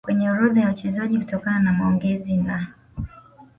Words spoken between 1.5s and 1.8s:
na